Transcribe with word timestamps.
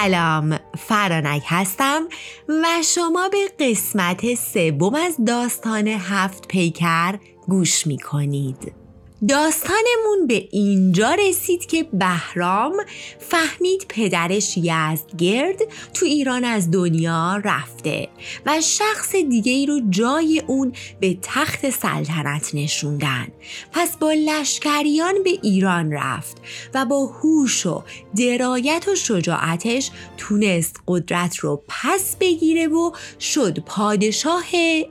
سلام 0.00 0.58
فرانک 0.78 1.42
هستم 1.46 2.02
و 2.48 2.64
شما 2.84 3.28
به 3.28 3.66
قسمت 3.66 4.34
سوم 4.34 4.94
از 4.94 5.16
داستان 5.26 5.88
هفت 5.88 6.48
پیکر 6.48 7.14
گوش 7.48 7.86
می 7.86 7.98
کنید 7.98 8.79
داستانمون 9.28 10.26
به 10.28 10.48
اینجا 10.50 11.14
رسید 11.14 11.66
که 11.66 11.82
بهرام 11.92 12.72
فهمید 13.18 13.86
پدرش 13.88 14.56
یزدگرد 14.56 15.56
تو 15.94 16.06
ایران 16.06 16.44
از 16.44 16.70
دنیا 16.70 17.36
رفته 17.44 18.08
و 18.46 18.60
شخص 18.60 19.12
دیگه 19.12 19.52
ای 19.52 19.66
رو 19.66 19.80
جای 19.90 20.42
اون 20.46 20.72
به 21.00 21.18
تخت 21.22 21.70
سلطنت 21.70 22.54
نشوندن. 22.54 23.28
پس 23.72 23.96
با 23.96 24.12
لشکریان 24.12 25.22
به 25.22 25.30
ایران 25.42 25.92
رفت 25.92 26.36
و 26.74 26.84
با 26.84 27.06
هوش 27.06 27.66
و 27.66 27.82
درایت 28.16 28.88
و 28.88 28.94
شجاعتش 28.94 29.90
تونست 30.16 30.76
قدرت 30.86 31.36
رو 31.36 31.62
پس 31.68 32.16
بگیره 32.20 32.68
و 32.68 32.92
شد 33.20 33.58
پادشاه 33.58 34.44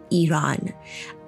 ایران. 0.10 0.60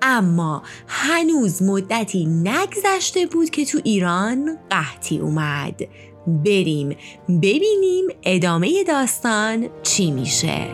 اما 0.01 0.63
هنوز 0.87 1.63
مدتی 1.63 2.25
نگذشته 2.25 3.25
بود 3.25 3.49
که 3.49 3.65
تو 3.65 3.79
ایران 3.83 4.57
قحطی 4.69 5.19
اومد. 5.19 5.81
بریم 6.27 6.95
ببینیم 7.29 8.07
ادامه 8.23 8.83
داستان 8.83 9.69
چی 9.83 10.11
میشه. 10.11 10.67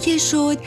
که 0.00 0.18
شد 0.18 0.58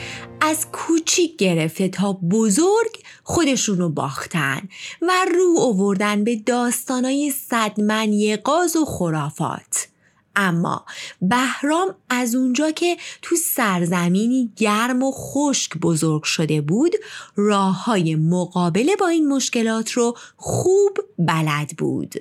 از 0.44 0.66
کوچیک 0.72 1.36
گرفته 1.36 1.88
تا 1.88 2.12
بزرگ 2.12 2.98
خودشونو 3.22 3.88
باختن 3.88 4.68
و 5.02 5.12
رو 5.34 5.56
آوردن 5.60 6.24
به 6.24 6.36
داستانای 6.36 7.30
صدمنی 7.30 8.36
قاز 8.36 8.76
و 8.76 8.84
خرافات. 8.84 9.88
اما 10.36 10.84
بهرام 11.22 11.94
از 12.10 12.34
اونجا 12.34 12.70
که 12.70 12.96
تو 13.22 13.36
سرزمینی 13.36 14.52
گرم 14.56 15.02
و 15.02 15.12
خشک 15.12 15.76
بزرگ 15.78 16.22
شده 16.22 16.60
بود 16.60 16.92
راه 17.36 17.84
های 17.84 18.14
مقابله 18.14 18.96
با 18.96 19.08
این 19.08 19.28
مشکلات 19.28 19.92
رو 19.92 20.16
خوب 20.36 20.98
بلد 21.18 21.70
بود. 21.78 22.14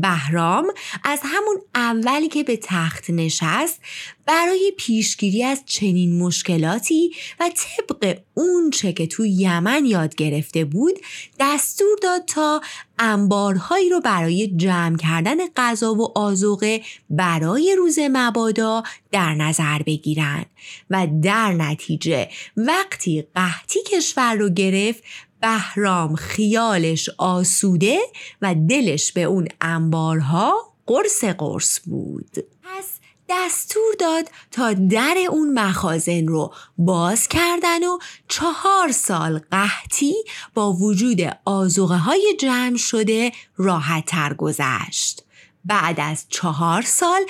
بهرام 0.00 0.66
از 1.04 1.20
همون 1.22 1.56
اولی 1.74 2.28
که 2.28 2.42
به 2.42 2.58
تخت 2.62 3.10
نشست 3.10 3.80
برای 4.26 4.72
پیشگیری 4.76 5.44
از 5.44 5.62
چنین 5.66 6.18
مشکلاتی 6.18 7.10
و 7.40 7.50
طبق 7.56 8.18
اون 8.34 8.70
چه 8.70 8.92
که 8.92 9.06
تو 9.06 9.26
یمن 9.26 9.84
یاد 9.84 10.14
گرفته 10.14 10.64
بود 10.64 10.94
دستور 11.40 11.98
داد 12.02 12.24
تا 12.26 12.60
انبارهایی 12.98 13.90
رو 13.90 14.00
برای 14.00 14.46
جمع 14.56 14.96
کردن 14.96 15.36
غذا 15.56 15.94
و 15.94 16.18
آزوقه 16.18 16.82
برای 17.10 17.74
روز 17.78 17.98
مبادا 17.98 18.82
در 19.12 19.34
نظر 19.34 19.78
بگیرن. 19.78 20.44
و 20.90 21.06
در 21.22 21.52
نتیجه 21.52 22.28
وقتی 22.56 23.24
قحطی 23.34 23.78
کشور 23.82 24.34
رو 24.34 24.48
گرفت 24.48 25.04
بهرام 25.42 26.14
خیالش 26.14 27.10
آسوده 27.18 27.98
و 28.42 28.54
دلش 28.54 29.12
به 29.12 29.22
اون 29.22 29.48
انبارها 29.60 30.74
قرص 30.86 31.24
قرص 31.24 31.80
بود. 31.84 32.36
پس 32.62 32.88
دستور 33.28 33.94
داد 33.98 34.30
تا 34.50 34.72
در 34.72 35.16
اون 35.30 35.58
مخازن 35.58 36.26
رو 36.26 36.54
باز 36.78 37.28
کردن 37.28 37.84
و 37.84 37.98
چهار 38.28 38.92
سال 38.92 39.40
قحطی 39.50 40.14
با 40.54 40.72
وجود 40.72 41.20
آزوغه 41.44 41.96
های 41.96 42.36
جمع 42.40 42.76
شده 42.76 43.32
راحت 43.56 44.06
تر 44.06 44.34
گذشت. 44.34 45.24
بعد 45.64 46.00
از 46.00 46.26
چهار 46.28 46.82
سال 46.82 47.20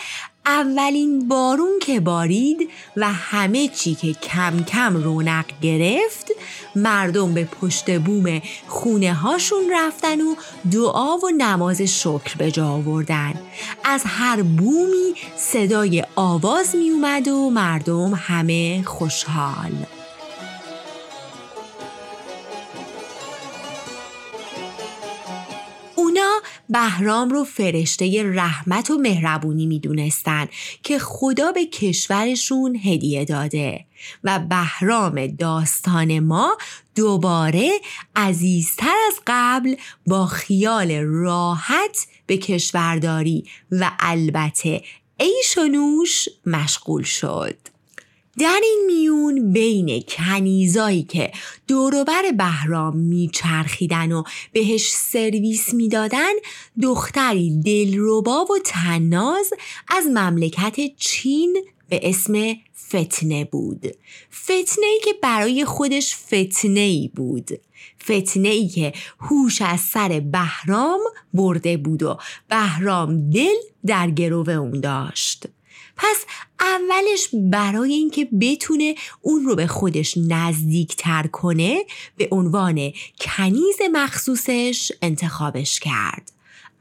اولین 0.47 1.29
بارون 1.29 1.79
که 1.83 2.01
بارید 2.01 2.71
و 2.97 3.13
همه 3.13 3.69
چی 3.69 3.95
که 3.95 4.13
کم 4.13 4.65
کم 4.65 4.97
رونق 4.97 5.45
گرفت 5.63 6.33
مردم 6.77 7.35
به 7.35 7.45
پشت 7.45 7.99
بوم 7.99 8.41
خونه 8.69 9.15
هاشون 9.15 9.71
رفتن 9.73 10.21
و 10.21 10.35
دعا 10.73 11.17
و 11.17 11.31
نماز 11.37 11.83
شکر 11.83 12.37
به 12.39 12.51
جا 12.51 12.69
آوردن. 12.69 13.35
از 13.85 14.03
هر 14.07 14.43
بومی 14.43 15.15
صدای 15.37 16.05
آواز 16.17 16.77
می 16.77 16.91
اومد 16.91 17.29
و 17.29 17.51
مردم 17.51 18.15
همه 18.15 18.83
خوشحال. 18.83 19.73
بهرام 26.69 27.31
رو 27.31 27.45
فرشته 27.45 28.23
رحمت 28.35 28.91
و 28.91 28.99
مهربونی 28.99 29.67
می‌دونستن 29.67 30.49
که 30.83 30.99
خدا 30.99 31.53
به 31.53 31.67
کشورشون 31.67 32.77
هدیه 32.85 33.25
داده 33.25 33.85
و 34.25 34.39
بهرام 34.39 35.27
داستان 35.27 36.21
ما 36.21 36.59
دوباره 36.95 37.71
عزیزتر 38.17 38.95
از 39.07 39.21
قبل 39.27 39.75
با 40.07 40.27
خیال 40.27 40.93
راحت 40.93 42.07
به 42.27 42.37
کشورداری 42.37 43.45
و 43.71 43.91
البته 44.01 44.83
عیش 45.21 45.59
و 45.59 45.69
نوش 45.69 46.29
مشغول 46.47 47.03
شد. 47.03 47.72
در 48.39 48.61
این 48.63 48.83
میون 48.87 49.53
بین 49.53 50.03
کنیزایی 50.09 51.03
که 51.03 51.33
دوروبر 51.69 52.23
بهرام 52.39 52.97
میچرخیدن 52.97 54.13
و 54.13 54.23
بهش 54.53 54.93
سرویس 54.93 55.75
می‌دادن 55.75 56.33
دختری 56.83 57.61
دلربا 57.65 58.45
و 58.45 58.59
تناز 58.65 59.53
از 59.89 60.07
مملکت 60.07 60.97
چین 60.97 61.65
به 61.89 62.01
اسم 62.03 62.55
فتنه 62.89 63.45
بود. 63.45 63.87
فتنه 64.45 64.87
ای 64.87 65.01
که 65.05 65.13
برای 65.23 65.65
خودش 65.65 66.17
فتنه 66.17 66.81
ای 66.81 67.11
بود. 67.17 67.51
فتنه 68.03 68.49
ای 68.49 68.69
که 68.69 68.93
هوش 69.21 69.63
از 69.63 69.81
سر 69.81 70.23
بهرام 70.33 71.01
برده 71.35 71.77
بود 71.77 72.03
و 72.03 72.19
بهرام 72.49 73.31
دل 73.31 73.55
در 73.87 74.11
گرو 74.11 74.51
اون 74.51 74.81
داشت. 74.81 75.47
پس 76.03 76.25
اولش 76.61 77.29
برای 77.33 77.93
اینکه 77.93 78.29
بتونه 78.41 78.95
اون 79.21 79.45
رو 79.45 79.57
به 79.57 79.67
خودش 79.67 80.15
نزدیک 80.29 80.97
تر 80.97 81.27
کنه 81.27 81.85
به 82.17 82.29
عنوان 82.31 82.93
کنیز 83.21 83.77
مخصوصش 83.93 84.93
انتخابش 85.03 85.81
کرد. 85.81 86.32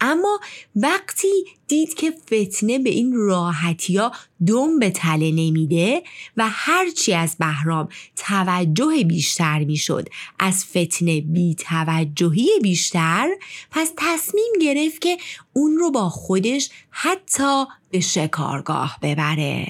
اما 0.01 0.39
وقتی 0.75 1.45
دید 1.67 1.93
که 1.93 2.11
فتنه 2.25 2.79
به 2.79 2.89
این 2.89 3.13
راحتی 3.13 3.97
ها 3.97 4.11
دم 4.47 4.79
به 4.79 4.89
تله 4.89 5.31
نمیده 5.31 6.03
و 6.37 6.49
هرچی 6.49 7.13
از 7.13 7.35
بهرام 7.39 7.89
توجه 8.15 9.03
بیشتر 9.03 9.59
می‌شد 9.59 10.09
از 10.39 10.65
فتنه 10.65 11.21
بی 11.21 11.55
توجهی 11.55 12.49
بیشتر 12.61 13.29
پس 13.71 13.91
تصمیم 13.97 14.53
گرفت 14.61 15.01
که 15.01 15.17
اون 15.53 15.77
رو 15.77 15.91
با 15.91 16.09
خودش 16.09 16.69
حتی 16.89 17.65
به 17.91 17.99
شکارگاه 17.99 18.97
ببره. 19.01 19.67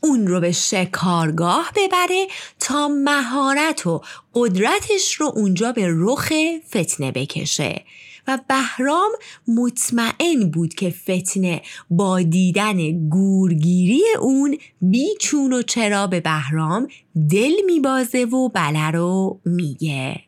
اون 0.00 0.26
رو 0.26 0.40
به 0.40 0.52
شکارگاه 0.52 1.72
ببره 1.76 2.26
تا 2.60 2.88
مهارت 2.88 3.86
و 3.86 4.02
قدرتش 4.34 5.14
رو 5.14 5.32
اونجا 5.34 5.72
به 5.72 5.86
رخ 5.88 6.32
فتنه 6.68 7.12
بکشه. 7.12 7.84
و 8.28 8.38
بهرام 8.48 9.10
مطمئن 9.48 10.50
بود 10.52 10.74
که 10.74 10.90
فتنه 10.90 11.62
با 11.90 12.22
دیدن 12.22 13.08
گورگیری 13.08 14.02
اون 14.20 14.58
بیچون 14.82 15.52
و 15.52 15.62
چرا 15.62 16.06
به 16.06 16.20
بهرام 16.20 16.88
دل 17.30 17.52
میبازه 17.66 18.24
و 18.24 18.48
بله 18.48 18.90
رو 18.90 19.40
میگه. 19.44 20.20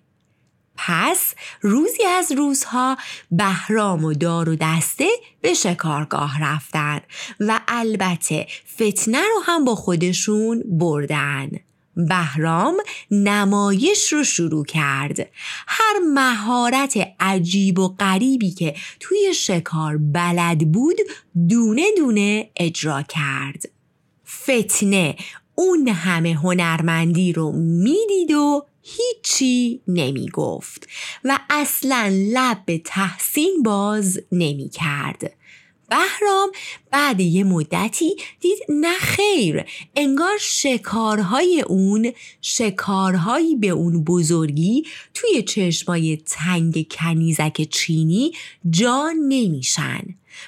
پس 0.76 1.34
روزی 1.62 2.04
از 2.04 2.32
روزها 2.32 2.96
بهرام 3.30 4.04
و 4.04 4.14
دار 4.14 4.48
و 4.48 4.56
دسته 4.60 5.08
به 5.40 5.54
شکارگاه 5.54 6.42
رفتن 6.42 7.00
و 7.40 7.60
البته 7.69 8.46
فتنه 8.75 9.19
رو 9.19 9.42
هم 9.44 9.64
با 9.64 9.75
خودشون 9.75 10.62
بردن. 10.66 11.50
بهرام 11.96 12.76
نمایش 13.10 14.12
رو 14.12 14.25
شروع 14.25 14.64
کرد 14.64 15.19
هر 15.66 15.98
مهارت 16.14 17.14
عجیب 17.20 17.78
و 17.78 17.88
غریبی 17.88 18.50
که 18.50 18.75
توی 19.00 19.34
شکار 19.34 19.96
بلد 19.96 20.72
بود 20.72 20.96
دونه 21.48 21.87
دونه 21.96 22.50
اجرا 22.56 23.02
کرد 23.02 23.69
فتنه 24.42 25.16
اون 25.54 25.88
همه 25.88 26.34
هنرمندی 26.34 27.32
رو 27.32 27.52
می‌دید 27.52 28.32
و 28.32 28.66
هیچی 28.82 29.81
نمی 29.88 30.28
گفت 30.28 30.88
و 31.25 31.38
اصلا 31.50 32.12
لب 32.12 32.62
به 32.66 32.78
تحسین 32.78 33.62
باز 33.62 34.20
نمی 34.32 34.69
کرد. 34.69 35.32
بهرام 35.90 36.50
بعد 36.90 37.20
یه 37.20 37.44
مدتی 37.44 38.16
دید 38.40 38.58
نه 38.69 38.98
خیر 38.98 39.64
انگار 39.96 40.38
شکارهای 40.40 41.64
اون 41.69 42.12
شکارهایی 42.40 43.56
به 43.56 43.69
اون 43.69 44.04
بزرگی 44.04 44.84
توی 45.14 45.42
چشمای 45.42 46.16
تنگ 46.16 46.87
کنیزک 46.90 47.69
چینی 47.70 48.32
جا 48.70 49.12
نمیشن. 49.28 50.00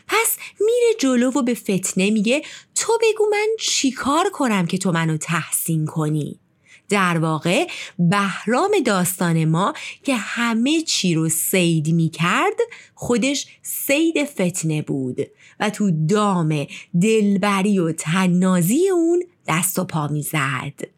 پس 0.09 0.37
میره 0.61 0.95
جلو 0.99 1.31
و 1.31 1.43
به 1.43 1.55
فتنه 1.55 2.11
میگه 2.11 2.43
تو 2.75 2.93
بگو 3.03 3.25
من 3.31 3.49
چیکار 3.61 4.31
کنم 4.31 4.67
که 4.67 4.79
تو 4.79 4.93
منو 4.93 5.17
تحسین 5.17 5.87
کنی؟ 5.87 6.42
در 6.89 7.19
واقع 7.19 7.67
بهرام 7.99 8.71
داستان 8.87 9.45
ما 9.45 9.75
که 10.03 10.17
همه 10.17 10.83
چی 10.83 11.15
رو 11.15 11.29
سید 11.29 11.89
می 11.89 12.09
کرد 12.09 12.57
خودش 12.95 13.47
سید 13.63 14.25
فتنه 14.25 14.83
بود 14.83 15.17
و 15.61 15.71
تو 15.71 15.91
دام 16.09 16.67
دلبری 17.03 17.79
و 17.79 17.93
تنازی 17.93 18.89
اون 18.89 19.23
دست 19.49 19.79
و 19.79 19.85
پا 19.85 20.09
می 20.09 20.23
زد. 20.23 20.89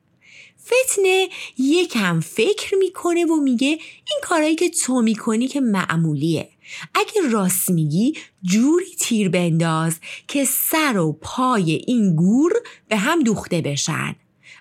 فتنه 0.64 1.28
یکم 1.58 2.20
فکر 2.20 2.74
می‌کنه 2.78 3.24
و 3.24 3.36
میگه 3.36 3.68
این 3.68 4.20
کارایی 4.22 4.54
که 4.54 4.70
تو 4.70 5.02
می‌کنی 5.02 5.48
که 5.48 5.60
معمولیه 5.60 6.48
اگه 6.94 7.30
راست 7.30 7.70
میگی 7.70 8.14
جوری 8.42 8.94
تیر 9.00 9.28
بنداز 9.28 9.98
که 10.28 10.44
سر 10.44 10.98
و 10.98 11.12
پای 11.12 11.72
این 11.86 12.16
گور 12.16 12.52
به 12.88 12.96
هم 12.96 13.22
دوخته 13.22 13.60
بشن 13.60 14.16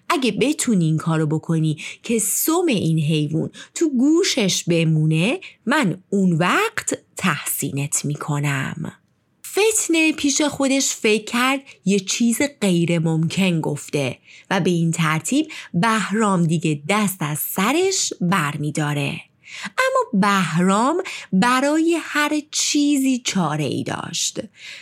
اگه 0.10 0.32
بتونی 0.32 0.86
این 0.86 0.98
کارو 0.98 1.26
بکنی 1.26 1.78
که 2.04 2.20
سم 2.20 2.66
این 2.68 3.00
حیوان 3.00 3.50
تو 3.76 3.90
گوشش 3.90 4.64
بمونه 4.64 5.40
من 5.66 6.04
اون 6.10 6.34
وقت 6.34 7.00
تحسینت 7.18 8.06
می‌کنم. 8.06 8.94
فتنه 9.48 10.12
پیش 10.12 10.42
خودش 10.42 10.96
فکر 10.96 11.26
کرد 11.26 11.60
یه 11.86 12.00
چیز 12.00 12.42
غیر 12.62 13.00
ممکن 13.00 13.62
گفته 13.62 14.18
و 14.50 14.60
به 14.60 14.70
این 14.70 14.92
ترتیب 14.92 15.48
بهرام 15.74 16.44
دیگه 16.44 16.82
دست 16.90 17.18
از 17.20 17.40
سرش 17.40 18.14
برمیداره. 18.22 19.22
بهرام 20.14 21.04
برای 21.34 22.00
هر 22.02 22.42
چیزی 22.52 23.22
چاره 23.26 23.64
ای 23.64 23.84
داشت. 23.84 24.40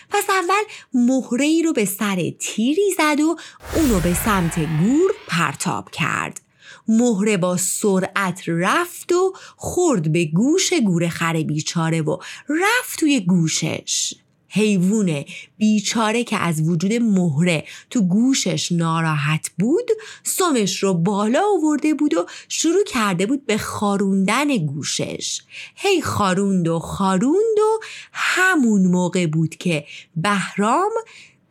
پس 0.10 0.24
اول 0.30 0.64
مهره 0.94 1.46
ای 1.46 1.64
رو 1.64 1.74
به 1.74 1.86
سر 1.86 2.32
تیری 2.40 2.94
زد 2.98 3.20
و 3.20 3.36
اونو 3.76 4.00
به 4.00 4.14
سمت 4.14 4.60
گور 4.60 5.12
پرتاب 5.28 5.92
کرد. 5.92 6.42
مهره 6.88 7.38
با 7.38 7.58
سرعت 7.58 8.44
رفت 8.48 9.12
و 9.12 9.34
خورد 9.56 10.12
به 10.12 10.26
گوش 10.26 10.74
گور 10.74 11.08
خر 11.08 11.34
بیچاره 11.34 12.02
و 12.02 12.18
رفت 12.50 13.00
توی 13.00 13.20
گوشش. 13.20 14.14
حیوون 14.54 15.26
بیچاره 15.58 16.24
که 16.24 16.38
از 16.38 16.70
وجود 16.70 16.94
مهره 16.94 17.64
تو 17.90 18.02
گوشش 18.02 18.72
ناراحت 18.72 19.52
بود 19.60 19.92
سمش 20.24 20.84
رو 20.84 20.94
بالا 20.94 21.42
آورده 21.58 21.94
بود 21.94 22.14
و 22.14 22.26
شروع 22.50 22.84
کرده 22.84 23.26
بود 23.26 23.46
به 23.46 23.58
خاروندن 23.58 24.58
گوشش. 24.58 25.42
هی 25.76 26.02
خاروند 26.02 26.68
و 26.68 26.80
خاروند 26.80 27.60
و 27.60 27.80
همون 28.12 28.82
موقع 28.88 29.28
بود 29.28 29.56
که 29.56 29.86
بهرام 30.16 30.92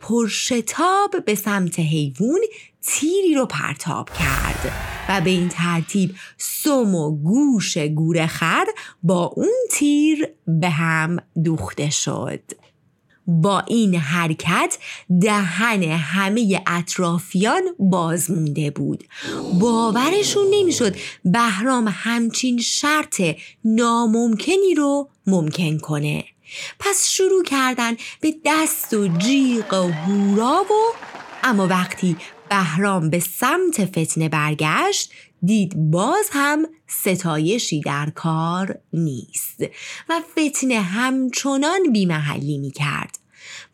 پرشتاب 0.01 1.25
به 1.27 1.35
سمت 1.35 1.79
حیوان 1.79 2.41
تیری 2.87 3.35
رو 3.35 3.47
پرتاب 3.47 4.11
کرد 4.19 4.73
و 5.09 5.21
به 5.21 5.31
این 5.31 5.49
ترتیب 5.49 6.15
سم 6.39 6.95
و 6.95 7.17
گوش 7.17 7.79
گورخر 7.79 8.65
با 9.03 9.25
اون 9.25 9.55
تیر 9.71 10.29
به 10.47 10.69
هم 10.69 11.19
دوخته 11.45 11.91
شد. 11.91 12.60
با 13.31 13.61
این 13.61 13.95
حرکت 13.95 14.79
دهن 15.23 15.83
همه 15.83 16.63
اطرافیان 16.67 17.63
باز 17.79 18.31
مونده 18.31 18.71
بود 18.71 19.05
باورشون 19.61 20.47
نمی‌شد 20.51 20.97
بهرام 21.25 21.89
همچین 21.93 22.59
شرط 22.59 23.23
ناممکنی 23.65 24.75
رو 24.77 25.09
ممکن 25.27 25.79
کنه 25.79 26.25
پس 26.79 27.09
شروع 27.09 27.45
کردن 27.45 27.97
به 28.21 28.35
دست 28.45 28.95
و 28.95 29.09
جیغ 29.09 29.73
و 29.73 29.93
هورا 29.93 30.63
و 30.63 30.97
اما 31.45 31.67
وقتی 31.67 32.17
بهرام 32.49 33.11
به 33.11 33.21
سمت 33.21 33.85
فتنه 33.85 34.29
برگشت 34.29 35.13
دید 35.43 35.91
باز 35.91 36.29
هم 36.33 36.67
ستایشی 36.87 37.81
در 37.81 38.11
کار 38.15 38.79
نیست 38.93 39.63
و 40.09 40.21
فتنه 40.33 40.81
همچنان 40.81 41.93
بیمحلی 41.93 42.59
می 42.59 42.71
کرد. 42.71 43.20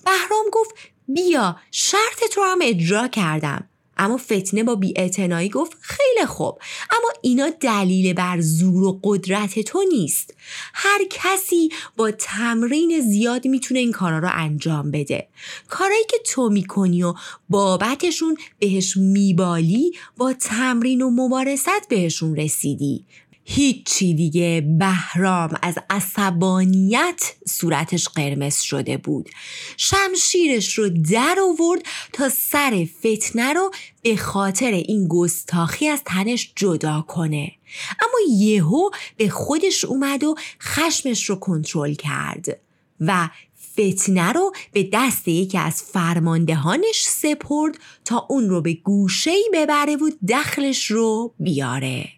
بهرام 0.07 0.45
گفت 0.53 0.75
بیا 1.09 1.57
شرط 1.71 2.25
تو 2.33 2.43
هم 2.43 2.59
اجرا 2.63 3.09
کردم. 3.09 3.69
اما 3.99 4.17
فتنه 4.17 4.63
با 4.63 4.75
بیاعتنایی 4.75 5.49
گفت 5.49 5.77
خیلی 5.81 6.27
خوب 6.27 6.59
اما 6.91 7.09
اینا 7.23 7.51
دلیل 7.61 8.13
بر 8.13 8.41
زور 8.41 8.85
و 8.85 9.01
قدرت 9.05 9.61
تو 9.61 9.83
نیست. 9.89 10.35
هر 10.75 11.01
کسی 11.11 11.69
با 11.97 12.11
تمرین 12.11 13.01
زیاد 13.01 13.47
می‌تونه 13.47 13.81
این 13.81 13.93
کارا 13.93 14.19
رو 14.19 14.29
انجام 14.33 14.91
بده. 14.91 15.29
کارایی 15.69 16.05
که 16.09 16.19
تو 16.27 16.49
می‌کنی 16.49 17.03
و 17.03 17.15
بابتشون 17.49 18.37
بهش 18.59 18.97
میبالی 18.97 19.93
با 20.17 20.33
تمرین 20.33 21.03
و 21.03 21.11
مبارست 21.11 21.89
بهشون 21.89 22.37
رسیدی. 22.37 23.05
هیچی 23.49 24.15
دیگه. 24.15 24.67
بهرام 24.79 25.59
از 25.63 25.79
عصبانیت 25.91 27.35
صورتش 27.49 28.09
قرمز 28.09 28.61
شده 28.61 28.97
بود. 28.97 29.31
شمشیرش 29.77 30.79
رو 30.79 30.89
در 30.89 31.37
آورد 31.49 31.83
تا 32.13 32.29
سر 32.29 32.87
فتنه 32.99 33.53
رو 33.53 33.71
به 34.03 34.17
خاطر 34.17 34.71
این 34.71 35.09
گستاخی 35.09 35.89
از 35.89 36.03
تنش 36.05 36.53
جدا 36.57 37.05
کنه. 37.09 37.53
اما 37.91 38.37
یهو 38.39 38.91
به 39.17 39.29
خودش 39.29 39.85
اومد 39.85 40.25
و 40.25 40.35
خشمش 40.63 41.31
رو 41.31 41.37
کنترل 41.37 41.95
کرد 41.95 42.61
و 43.01 43.29
فتنه 43.73 44.33
رو 44.33 44.53
به 44.73 44.89
دست 44.93 45.29
یکی 45.29 45.59
از 45.59 45.83
فرماندهانش 45.83 47.03
سپرد 47.03 47.79
تا 48.05 48.27
اون 48.31 48.49
رو 48.49 48.61
به 48.61 48.75
گوشهی 48.75 49.45
ببره 49.55 49.97
و 49.97 50.11
دخلش 50.29 50.91
رو 50.91 51.35
بیاره. 51.39 52.16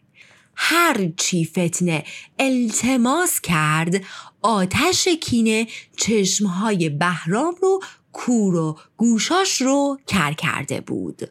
هر 0.61 1.13
چی 1.17 1.45
فتنه 1.45 2.05
التماس 2.39 3.41
کرد 3.41 4.03
آتش 4.43 5.09
کینه 5.09 5.67
چشمهای 5.97 6.89
بهرام 6.89 7.55
رو 7.63 7.81
کور 8.13 8.55
و 8.55 8.79
گوشاش 8.97 9.63
رو 9.63 9.99
کر 10.07 10.33
کرده 10.33 10.81
بود. 10.81 11.23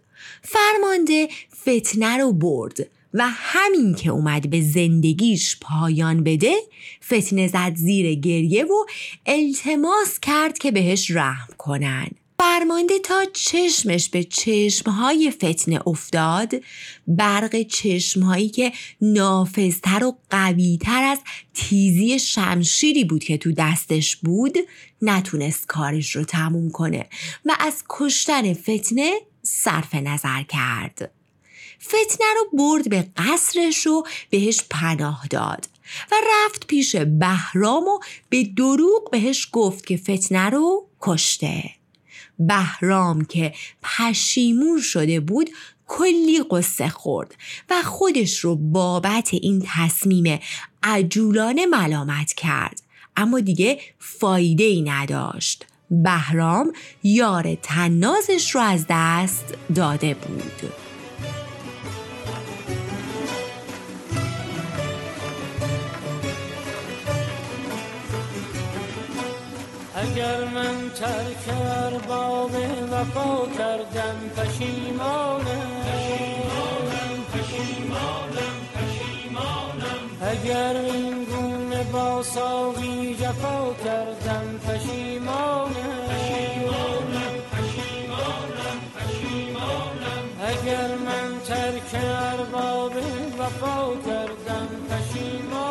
فرمانده 0.41 1.27
فتنه 1.61 2.17
رو 2.17 2.33
برد 2.33 2.77
و 3.13 3.27
همین 3.29 3.95
که 3.95 4.09
اومد 4.09 4.49
به 4.49 4.61
زندگیش 4.61 5.57
پایان 5.61 6.23
بده 6.23 6.55
فتنه 7.05 7.47
زد 7.47 7.75
زیر 7.75 8.15
گریه 8.15 8.65
و 8.65 8.85
التماس 9.25 10.19
کرد 10.19 10.57
که 10.57 10.71
بهش 10.71 11.11
رحم 11.11 11.53
کنن. 11.57 12.09
فرمانده 12.39 12.99
تا 12.99 13.25
چشمش 13.33 14.09
به 14.09 14.23
چشمهای 14.23 15.31
فتنه 15.31 15.87
افتاد 15.87 16.53
برق 17.07 17.61
چشمهایی 17.61 18.49
که 18.49 18.71
نافذتر 19.01 20.03
و 20.03 20.17
قویتر 20.29 21.03
از 21.03 21.19
تیزی 21.53 22.19
شمشیری 22.19 23.03
بود 23.03 23.23
که 23.23 23.37
تو 23.37 23.51
دستش 23.51 24.15
بود 24.15 24.57
نتونست 25.01 25.67
کارش 25.67 26.15
رو 26.15 26.23
تموم 26.23 26.69
کنه 26.69 27.05
و 27.45 27.55
از 27.59 27.83
کشتن 27.89 28.53
فتنه 28.53 29.11
صرف 29.43 29.95
نظر 29.95 30.43
کرد. 30.43 31.11
فتنه 31.83 32.27
رو 32.35 32.57
برد 32.57 32.89
به 32.89 33.07
قصرش 33.17 33.87
و 33.87 34.03
بهش 34.29 34.61
پناه 34.69 35.27
داد 35.29 35.69
و 36.11 36.15
رفت 36.31 36.67
پیش 36.67 36.95
بهرام 36.95 37.83
و 37.83 37.99
به 38.29 38.43
دروغ 38.43 39.11
بهش 39.11 39.49
گفت 39.51 39.85
که 39.85 39.97
فتنه 39.97 40.49
رو 40.49 40.87
کشته. 41.01 41.76
بهرام 42.39 43.25
که 43.25 43.53
پشیمون 43.83 44.81
شده 44.81 45.19
بود 45.19 45.49
کلی 45.87 46.43
قصه 46.51 46.89
خورد 46.89 47.35
و 47.69 47.83
خودش 47.83 48.39
رو 48.39 48.55
بابت 48.55 49.29
این 49.33 49.63
تصمیم 49.65 50.39
عجولانه 50.83 51.65
ملامت 51.65 52.33
کرد. 52.33 52.81
اما 53.15 53.39
دیگه 53.39 53.79
فایده 53.99 54.63
ای 54.63 54.81
نداشت. 54.81 55.65
بهرام 55.91 56.73
یار 57.03 57.55
تنازش 57.55 58.55
رو 58.55 58.61
از 58.61 58.85
دست 58.89 59.45
داده 59.75 60.13
بود. 60.13 60.71
اگر 70.07 70.43
من 70.45 70.89
ترک 70.89 71.57
ارباب 71.83 72.51
وفا 72.91 73.45
کردم 73.57 74.17
پشیمانم. 74.37 75.67
پشیمانم 75.87 77.19
پشیمانم 77.33 78.55
پشیمانم 78.75 80.01
اگر 80.21 80.75
این 80.93 81.23
گونه 81.25 81.83
با 81.83 82.23
ساقی 82.23 83.15
جفا 83.15 83.73
کردم 83.85 84.59
پشیمانم. 84.67 85.97
اگر 90.47 90.87
من 90.87 91.39
ترک 91.47 92.03
ارباب 92.03 92.91
وفا 93.39 93.95
کردم 94.05 94.67
پشیمانم. 94.89 95.66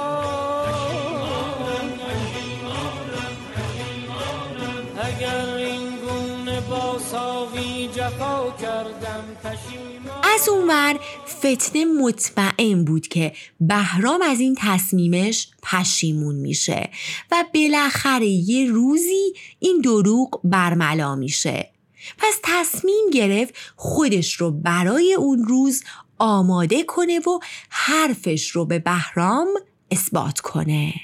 از 10.36 10.48
اونور 10.48 11.00
فتنه 11.28 11.84
مطمئن 11.84 12.84
بود 12.84 13.08
که 13.08 13.32
بهرام 13.60 14.22
از 14.22 14.40
این 14.40 14.56
تصمیمش 14.58 15.48
پشیمون 15.62 16.34
میشه 16.34 16.90
و 17.30 17.44
بالاخره 17.54 18.26
یه 18.26 18.70
روزی 18.70 19.32
این 19.58 19.80
دروغ 19.80 20.40
برملا 20.44 21.14
میشه. 21.14 21.70
پس 22.18 22.38
تصمیم 22.42 23.10
گرفت 23.12 23.54
خودش 23.76 24.34
رو 24.34 24.50
برای 24.50 25.14
اون 25.14 25.44
روز 25.44 25.84
آماده 26.18 26.82
کنه 26.82 27.18
و 27.18 27.38
حرفش 27.70 28.50
رو 28.50 28.64
به 28.64 28.78
بهرام 28.78 29.48
اثبات 29.90 30.40
کنه. 30.40 30.94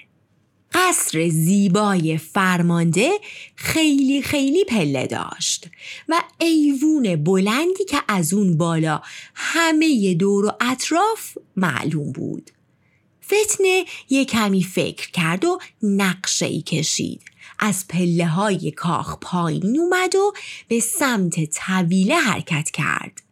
قصر 0.75 1.29
زیبای 1.29 2.19
فرمانده 2.19 3.11
خیلی 3.55 4.23
خیلی 4.23 4.65
پله 4.65 5.07
داشت 5.07 5.69
و 6.09 6.23
ایوون 6.39 7.25
بلندی 7.25 7.85
که 7.89 8.03
از 8.09 8.35
اون 8.35 8.57
بالا 8.57 9.03
همه 9.35 10.15
دور 10.15 10.45
و 10.45 10.53
اطراف 10.61 11.39
معلوم 11.57 12.13
بود. 12.13 12.51
فتنه 13.25 13.85
یه 14.11 14.25
کمی 14.25 14.63
فکر 14.63 15.11
کرد 15.11 15.45
و 15.45 15.59
نقشه 15.83 16.47
ای 16.47 16.63
کشید. 16.63 17.23
از 17.59 17.89
پله 17.89 18.27
های 18.27 18.71
کاخ 18.71 19.17
پایین 19.21 19.79
اومد 19.79 20.15
و 20.15 20.33
به 20.69 20.81
سمت 20.81 21.45
طویله 21.45 22.15
حرکت 22.15 22.71
کرد. 22.71 23.23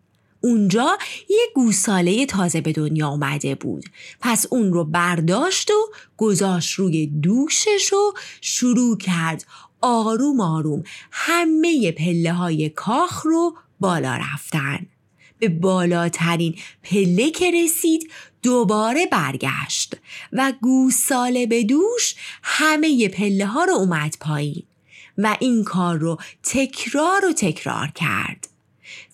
اونجا 0.40 0.98
یه 1.28 1.46
گوساله 1.54 2.26
تازه 2.26 2.60
به 2.60 2.72
دنیا 2.72 3.08
آمده 3.08 3.54
بود. 3.54 3.84
پس 4.20 4.46
اون 4.50 4.72
رو 4.72 4.84
برداشت 4.84 5.70
و 5.70 5.92
گذاشت 6.16 6.74
روی 6.74 7.06
دوشش 7.06 7.92
و 7.92 8.12
شروع 8.40 8.98
کرد 8.98 9.46
آروم 9.80 10.40
آروم 10.40 10.82
همه 11.10 11.92
پله 11.92 12.32
های 12.32 12.68
کاخ 12.68 13.26
رو 13.26 13.56
بالا 13.80 14.16
رفتن. 14.16 14.86
به 15.38 15.48
بالاترین 15.48 16.54
پله 16.82 17.30
که 17.30 17.50
رسید 17.50 18.10
دوباره 18.42 19.06
برگشت 19.06 19.96
و 20.32 20.52
گوساله 20.62 21.46
به 21.46 21.64
دوش 21.64 22.14
همه 22.42 23.08
پله 23.08 23.46
ها 23.46 23.64
رو 23.64 23.72
اومد 23.72 24.16
پایین 24.20 24.62
و 25.18 25.36
این 25.40 25.64
کار 25.64 25.98
رو 25.98 26.18
تکرار 26.42 27.24
و 27.24 27.32
تکرار 27.32 27.92
کرد. 27.94 28.49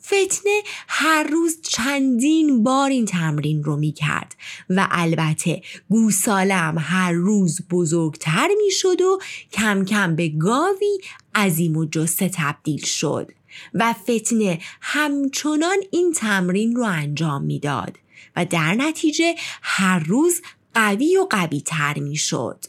فتنه 0.07 0.63
هر 0.89 1.23
روز 1.23 1.61
چندین 1.63 2.63
بار 2.63 2.91
این 2.91 3.05
تمرین 3.05 3.65
رو 3.65 3.77
می 3.77 3.93
کرد 3.93 4.37
و 4.71 4.89
البته 4.91 5.63
گوسالم 5.91 6.77
هر 6.79 7.13
روز 7.13 7.61
بزرگتر 7.71 8.49
می 8.65 8.71
شد 8.71 9.01
و 9.01 9.19
کم 9.53 9.85
کم 9.85 10.17
به 10.17 10.29
گاوی 10.29 10.99
عظیم 11.35 11.77
و 11.77 11.85
جسته 11.85 12.31
تبدیل 12.35 12.85
شد 12.85 13.33
و 13.75 13.93
فتنه 13.93 14.59
همچنان 14.81 15.77
این 15.91 16.13
تمرین 16.13 16.77
رو 16.77 16.85
انجام 16.85 17.45
می‌داد 17.45 17.99
و 18.37 18.45
در 18.45 18.75
نتیجه 18.75 19.35
هر 19.63 19.99
روز 19.99 20.43
قوی 20.75 21.17
و 21.17 21.27
قوی 21.31 21.61
تر 21.61 21.99
می 21.99 22.17
شد. 22.17 22.65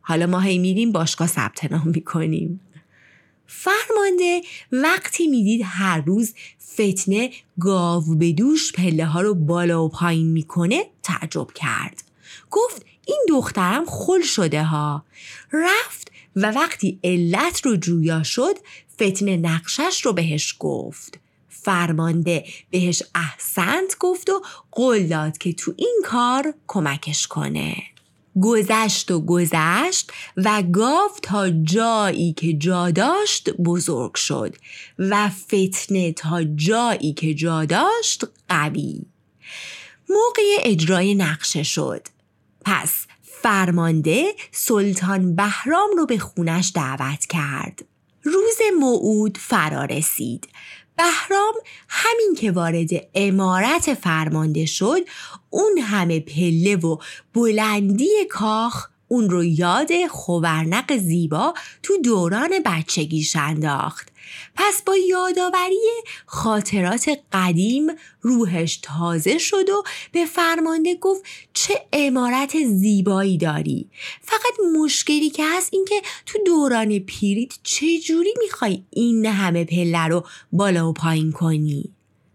حالا 0.00 0.26
ما 0.26 0.40
هی 0.40 0.58
میریم 0.58 0.92
باشگاه 0.92 1.28
ثبت 1.28 1.72
نام 1.72 1.88
می‌کنیم 1.88 2.60
فرمانده 3.46 4.42
وقتی 4.72 5.26
می‌دید 5.26 5.60
هر 5.64 6.00
روز 6.00 6.34
فتنه 6.72 7.30
گاو 7.60 8.14
به 8.14 8.32
دوش 8.32 8.72
پله 8.72 9.04
ها 9.04 9.20
رو 9.20 9.34
بالا 9.34 9.84
و 9.84 9.88
پایین 9.88 10.26
می‌کنه 10.26 10.84
تعجب 11.02 11.50
کرد. 11.54 12.04
گفت 12.50 12.86
این 13.06 13.26
دخترم 13.28 13.84
خل 13.86 14.22
شده 14.22 14.64
ها. 14.64 15.04
رفت 15.52 16.10
و 16.36 16.50
وقتی 16.50 16.98
علت 17.04 17.66
رو 17.66 17.76
جویا 17.76 18.22
شد 18.22 18.54
فتنه 18.94 19.36
نقشش 19.36 20.00
رو 20.04 20.12
بهش 20.12 20.56
گفت. 20.58 21.18
فرمانده 21.48 22.44
بهش 22.70 23.02
احسنت 23.14 23.96
گفت 24.00 24.30
و 24.30 24.42
قول 24.72 25.06
داد 25.06 25.38
که 25.38 25.52
تو 25.52 25.74
این 25.76 26.02
کار 26.04 26.54
کمکش 26.66 27.26
کنه. 27.26 27.76
گذشت 28.42 29.10
و 29.10 29.20
گذشت 29.20 30.12
و 30.36 30.62
گاو 30.62 31.10
تا 31.22 31.50
جایی 31.50 32.32
که 32.32 32.52
جا 32.52 32.90
داشت 32.90 33.50
بزرگ 33.50 34.14
شد 34.14 34.56
و 34.98 35.28
فتنه 35.28 36.12
تا 36.12 36.44
جایی 36.44 37.12
که 37.12 37.34
جا 37.34 37.64
داشت 37.64 38.24
قوی. 38.48 39.02
موقع 40.08 40.42
اجرای 40.62 41.14
نقشه 41.14 41.62
شد. 41.62 42.06
پس 42.64 43.06
فرمانده 43.22 44.24
سلطان 44.52 45.36
بهرام 45.36 45.90
رو 45.96 46.06
به 46.06 46.18
خونش 46.18 46.72
دعوت 46.74 47.26
کرد. 47.26 47.84
روز 48.22 48.58
موعود 48.80 49.38
فرا 49.38 49.84
رسید. 49.84 50.48
بهرام 50.96 51.54
همین 51.88 52.34
که 52.38 52.50
وارد 52.50 52.88
امارت 53.14 53.94
فرمانده 53.94 54.66
شد 54.66 55.00
اون 55.50 55.78
همه 55.78 56.20
پله 56.20 56.76
و 56.76 56.96
بلندی 57.34 58.24
کاخ 58.30 58.88
اون 59.08 59.30
رو 59.30 59.44
یاد 59.44 59.90
خوورنق 60.10 60.96
زیبا 60.96 61.54
تو 61.82 61.94
دوران 62.04 62.50
بچگیش 62.66 63.36
انداخت. 63.36 64.13
پس 64.54 64.82
با 64.82 64.96
یادآوری 64.96 66.02
خاطرات 66.26 67.18
قدیم 67.32 67.86
روحش 68.20 68.78
تازه 68.82 69.38
شد 69.38 69.70
و 69.70 69.82
به 70.12 70.26
فرمانده 70.26 70.94
گفت 70.94 71.22
چه 71.52 71.86
امارت 71.92 72.64
زیبایی 72.64 73.38
داری. 73.38 73.90
فقط 74.22 74.54
مشکلی 74.80 75.30
که 75.30 75.44
هست 75.46 75.68
این 75.72 75.84
که 75.88 76.02
تو 76.26 76.38
دوران 76.46 76.98
پیریت 76.98 77.52
چجوری 77.62 78.34
می‌خوای 78.42 78.82
این 78.90 79.26
همه 79.26 79.64
پله 79.64 80.06
رو 80.06 80.24
بالا 80.52 80.88
و 80.88 80.92
پایین 80.92 81.32
کنی؟ 81.32 81.94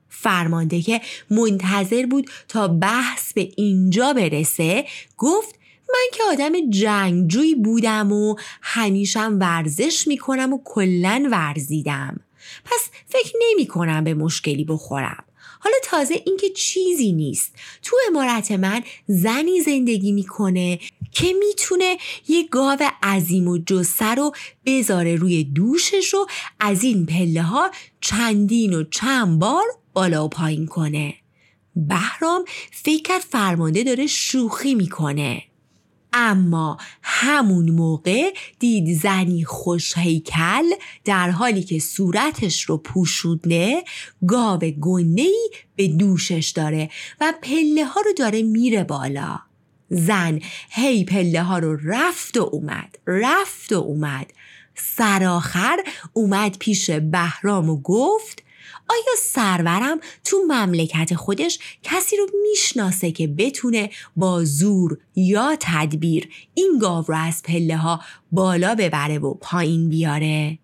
فرمانده 0.09 0.81
که 0.81 1.01
منتظر 1.29 2.05
بود 2.05 2.29
تا 2.47 2.67
بحث 2.67 3.33
به 3.33 3.51
اینجا 3.57 4.13
برسه 4.13 4.85
گفت 5.17 5.58
من 5.93 6.07
که 6.13 6.23
آدم 6.23 6.69
جنگجوی 6.69 7.55
بودم 7.55 8.11
و 8.11 8.35
همیشم 8.61 9.37
ورزش 9.41 10.07
می‌کنم 10.07 10.53
و 10.53 10.61
کلن 10.65 11.25
ورزیدم. 11.31 12.19
پس 12.65 12.89
فکر 13.07 13.33
نمی 13.49 13.67
کنم 13.67 14.03
به 14.03 14.13
مشکلی 14.13 14.63
بخورم. 14.63 15.23
حالا 15.59 15.75
تازه 15.83 16.23
اینکه 16.25 16.49
چیزی 16.49 17.11
نیست. 17.11 17.55
تو 17.83 17.97
امارت 18.09 18.51
من 18.51 18.83
زنی 19.07 19.61
زندگی 19.61 20.11
می‌کنه 20.11 20.79
که 21.11 21.33
می‌تونه 21.33 21.97
یه 22.27 22.47
گاو 22.47 22.79
عظیم 23.03 23.47
و 23.47 23.57
جسه 23.57 24.15
رو 24.15 24.31
بذاره 24.65 25.15
روی 25.15 25.43
دوشش 25.43 26.13
و 26.13 26.25
از 26.59 26.83
این 26.83 27.05
پله 27.05 27.41
ها 27.41 27.71
چندین 28.01 28.73
و 28.73 28.83
چند 28.83 29.39
بار 29.39 29.65
بالا 29.93 30.25
و 30.25 30.29
پایین 30.29 30.65
کنه. 30.65 31.13
بهرام 31.75 32.45
فکر 32.71 33.19
فرمانده 33.19 33.83
داره 33.83 34.07
شوخی 34.07 34.75
می‌کنه. 34.75 35.43
اما 36.13 36.77
همون 37.03 37.71
موقع 37.71 38.33
دید 38.59 38.97
زنی 38.97 39.43
خوش 39.43 39.97
هیکل 39.97 40.63
در 41.05 41.29
حالی 41.29 41.63
که 41.63 41.79
صورتش 41.79 42.61
رو 42.61 42.77
پوشونده 42.77 43.83
گاو 44.27 44.59
گنده 44.59 45.29
به 45.75 45.87
دوشش 45.87 46.53
داره 46.55 46.89
و 47.21 47.33
پله 47.41 47.85
ها 47.85 48.01
رو 48.01 48.13
داره 48.17 48.41
میره 48.41 48.83
بالا. 48.83 49.39
زن 49.89 50.39
هی 50.69 51.05
پله 51.05 51.43
ها 51.43 51.59
رو 51.59 51.79
رفت 51.83 52.37
و 52.37 52.49
اومد 52.51 52.97
رفت 53.07 53.71
و 53.71 53.75
اومد. 53.75 54.33
سراخر 54.75 55.77
اومد 56.13 56.57
پیش 56.57 56.89
بهرام 56.89 57.69
و 57.69 57.81
گفت 57.81 58.43
آیا 58.89 59.15
سرورم 59.23 59.99
تو 60.23 60.37
مملکت 60.47 61.15
خودش 61.15 61.59
کسی 61.83 62.17
رو 62.17 62.27
می‌شناسه 62.49 63.11
که 63.11 63.27
بتونه 63.27 63.89
با 64.15 64.43
زور 64.43 64.97
یا 65.15 65.57
تدبیر 65.59 66.29
این 66.53 66.79
گاو 66.81 67.05
رو 67.07 67.15
از 67.15 67.43
پله 67.43 67.77
ها 67.77 68.01
بالا 68.31 68.75
ببره 68.75 69.19
و 69.19 69.33
پایین 69.33 69.89
بیاره؟ 69.89 70.59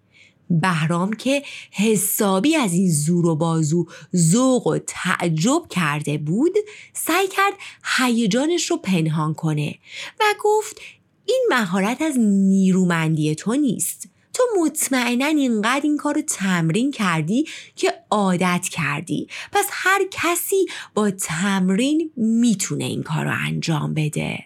بهرام 0.49 1.13
که 1.13 1.43
حسابی 1.71 2.55
از 2.55 2.73
این 2.73 2.91
زور 2.91 3.25
و 3.25 3.35
بازو 3.35 3.85
ذوق 4.15 4.67
و 4.67 4.77
تعجب 4.87 5.61
کرده 5.69 6.17
بود 6.17 6.53
سعی 6.93 7.27
کرد 7.27 7.53
هیجانش 7.97 8.71
رو 8.71 8.77
پنهان 8.77 9.33
کنه 9.33 9.75
و 10.19 10.23
گفت 10.43 10.81
این 11.25 11.47
مهارت 11.49 12.01
از 12.01 12.19
نیرومندی 12.19 13.35
تو 13.35 13.53
نیست 13.53 14.14
تو 14.35 14.43
مطمئنا 14.61 15.25
اینقدر 15.25 15.81
این 15.83 15.97
کار 15.97 16.15
رو 16.15 16.21
تمرین 16.21 16.91
کردی 16.91 17.45
که 17.75 17.93
عادت 18.11 18.67
کردی. 18.71 19.27
پس 19.51 19.65
هر 19.71 20.01
کسی 20.11 20.65
با 20.93 21.11
تمرین 21.11 22.11
می‌تونه 22.17 22.85
این 22.85 23.03
کار 23.03 23.25
رو 23.25 23.33
انجام 23.45 23.93
بده. 23.93 24.45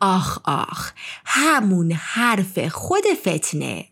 آخ 0.00 0.38
آخ 0.44 0.92
همون 1.24 1.92
حرف 1.92 2.58
خود 2.58 3.04
فتنه. 3.26 3.88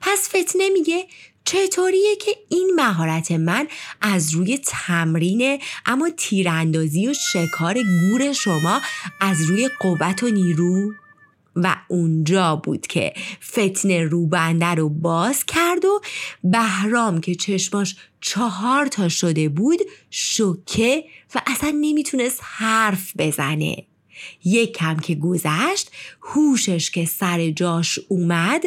پس 0.00 0.28
فتنه 0.28 0.68
میگه 0.68 1.06
چطوریه 1.44 2.16
که 2.16 2.30
این 2.48 2.72
مهارت 2.76 3.32
من 3.32 3.68
از 4.00 4.34
روی 4.34 4.58
تمرین 4.58 5.60
اما 5.86 6.10
تیراندازی 6.16 7.08
و 7.08 7.14
شکار 7.14 7.74
گور 7.74 8.32
شما 8.32 8.80
از 9.20 9.42
روی 9.42 9.70
قوت 9.80 10.22
و 10.22 10.28
نیرو؟ 10.28 10.92
و 11.56 11.76
اونجا 11.88 12.56
بود 12.56 12.86
که 12.86 13.12
فتنه 13.52 14.04
روبنده 14.04 14.66
رو 14.66 14.88
باز 14.88 15.44
کرد 15.44 15.84
و 15.84 16.00
بهرام 16.44 17.20
که 17.20 17.34
چشماش 17.34 17.96
چهار 18.20 18.86
تا 18.86 19.08
شده 19.08 19.48
بود 19.48 19.78
شوکه 20.10 21.04
و 21.34 21.40
اصلا 21.46 21.70
نمی‌تونست 21.80 22.40
حرف 22.42 23.12
بزنه 23.18 23.76
یک 24.44 24.76
کم 24.76 24.96
که 24.96 25.14
گذشت 25.14 25.90
هوشش 26.22 26.90
که 26.90 27.04
سر 27.04 27.50
جاش 27.50 27.98
اومد 28.08 28.64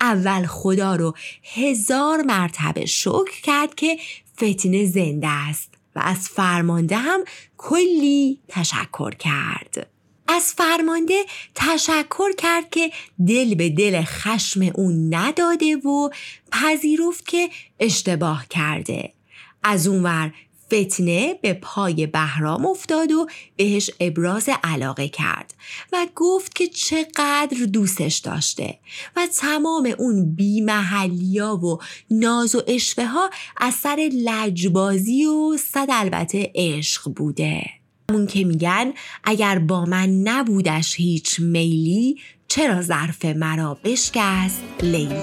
اول 0.00 0.46
خدا 0.46 0.96
رو 0.96 1.14
هزار 1.54 2.22
مرتبه 2.22 2.86
شکر 2.86 3.40
کرد 3.42 3.74
که 3.74 3.98
فتنه 4.36 4.86
زنده 4.86 5.28
است 5.28 5.74
و 5.96 6.00
از 6.04 6.28
فرمانده 6.28 6.96
هم 6.96 7.20
کلی 7.56 8.38
تشکر 8.48 9.10
کرد. 9.10 9.99
از 10.36 10.52
فرمانده 10.52 11.24
تشکر 11.54 12.32
کرد 12.38 12.70
که 12.70 12.90
دل 13.26 13.54
به 13.54 13.68
دل 13.68 14.02
خشم 14.04 14.60
اون 14.74 15.14
نداده 15.14 15.76
و 15.76 16.10
پذیرفت 16.52 17.28
که 17.28 17.50
اشتباه 17.80 18.46
کرده. 18.48 19.12
از 19.62 19.86
اونور 19.86 20.32
فتنه 20.66 21.38
به 21.42 21.52
پای 21.52 22.06
بهرام 22.06 22.66
افتاد 22.66 23.12
و 23.12 23.26
بهش 23.56 23.90
ابراز 24.00 24.48
علاقه 24.64 25.08
کرد 25.08 25.54
و 25.92 26.06
گفت 26.16 26.54
که 26.54 26.66
چقدر 26.66 27.64
دوستش 27.72 28.18
داشته 28.18 28.78
و 29.16 29.26
تمام 29.40 29.94
اون 29.98 30.34
بیمحلیا 30.34 31.56
و 31.56 31.78
ناز 32.10 32.54
و 32.54 32.62
اشوه 32.66 33.06
ها 33.06 33.30
از 33.56 33.74
سر 33.74 34.10
لجبازی 34.12 35.26
و 35.26 35.56
صد 35.56 35.88
البته 35.90 36.52
عشق 36.54 37.10
بوده 37.10 37.79
اون 38.10 38.26
که 38.26 38.44
میگن 38.44 38.92
اگر 39.24 39.58
با 39.58 39.84
من 39.84 40.10
نبودش 40.10 40.96
هیچ 40.96 41.40
میلی 41.40 42.16
چرا 42.48 42.82
ظرف 42.82 43.24
مرا 43.24 43.78
بشکست 43.84 44.62
لیلی؟ 44.82 45.14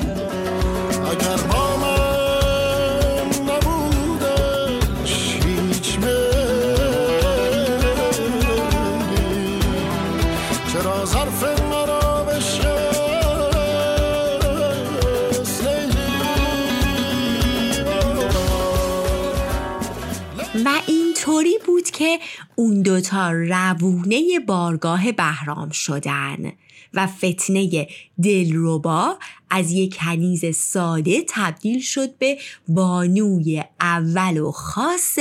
اینطوری 21.37 21.57
بود 21.65 21.89
که 21.89 22.19
اون 22.55 22.81
دوتا 22.81 23.31
روونه 23.31 24.39
بارگاه 24.47 25.11
بهرام 25.11 25.69
شدن 25.69 26.51
و 26.93 27.07
فتنه 27.07 27.87
دلربا 28.23 29.17
از 29.49 29.71
یک 29.71 29.97
کنیز 29.97 30.55
ساده 30.55 31.23
تبدیل 31.29 31.79
شد 31.79 32.17
به 32.17 32.37
بانوی 32.67 33.63
اول 33.81 34.37
و 34.37 34.51
خاص 34.51 35.19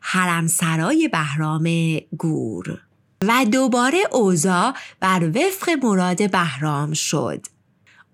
حرمسرای 0.00 1.08
بهرام 1.08 1.96
گور 2.18 2.80
و 3.22 3.44
دوباره 3.52 3.98
اوضاع 4.12 4.74
بر 5.00 5.30
وفق 5.34 5.70
مراد 5.82 6.30
بهرام 6.30 6.92
شد. 6.92 7.46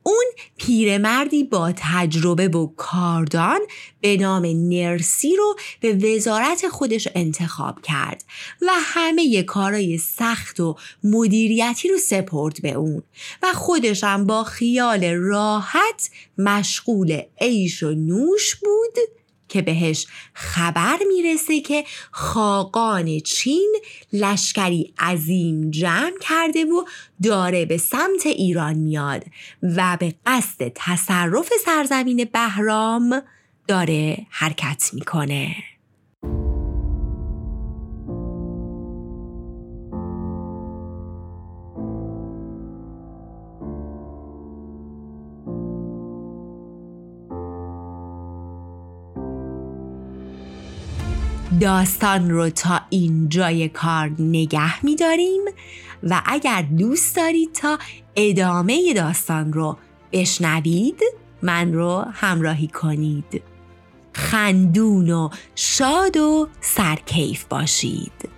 اون 0.07 0.25
پیرمردی 0.57 1.45
با 1.45 1.73
تجربه 1.77 2.49
و 2.49 2.67
کاردان 2.77 3.61
به 4.01 4.17
نام 4.17 4.47
نرسی 4.47 5.37
رو 5.37 5.57
به 5.81 5.93
وزارت 5.95 6.69
خودش 6.69 7.09
انتخاب 7.15 7.81
کرد 7.83 8.25
و 8.63 8.71
همه 8.73 9.43
کارای 9.43 9.99
سخت 9.99 10.61
و 10.61 10.77
مدیریتی 11.05 11.89
رو 11.89 11.99
سپرد 11.99 12.63
به 12.63 12.73
اون 12.73 13.03
و 13.43 13.53
خودش 13.53 14.05
هم 14.05 14.27
با 14.27 14.45
خیال 14.45 15.05
راحت 15.05 16.11
مشغول 16.39 17.23
عیش 17.41 17.83
و 17.83 17.91
نوش 17.91 18.55
بود. 18.55 19.24
که 19.55 19.63
بهش 19.63 20.07
خبر 20.33 20.99
می‌رسه 21.09 21.61
که 21.61 21.85
خاقان 22.11 23.19
چین 23.19 23.77
لشکری 24.13 24.95
عظیم 24.99 25.71
جمع 25.71 26.19
کرده 26.21 26.65
و 26.65 26.85
داره 27.23 27.65
به 27.65 27.77
سمت 27.77 28.27
ایران 28.27 28.75
میاد 28.75 29.25
و 29.63 29.97
به 30.01 30.15
قصد 30.27 30.73
تصرف 30.75 31.53
سرزمین 31.65 32.29
بهرام 32.33 33.23
داره 33.69 34.27
حرکت 34.31 34.91
می‌کنه. 34.93 35.57
داستان 51.61 52.31
رو 52.31 52.51
تا 52.51 52.81
اینجای 52.91 53.69
کار 53.69 54.11
نگه 54.19 54.85
میداریم 54.85 55.41
و 56.03 56.23
اگر 56.27 56.63
دوست 56.63 57.17
دارید 57.17 57.53
تا 57.53 57.79
ادامه 58.17 58.95
داستان 58.95 59.53
رو 59.53 59.77
بشنوید 60.13 61.01
من 61.43 61.73
رو 61.73 62.05
همراهی 62.13 62.67
کنید. 62.67 63.43
خندون 64.13 65.11
و 65.11 65.29
شاد 65.55 66.17
و 66.17 66.49
سرکیف 66.61 67.45
باشید. 67.45 68.34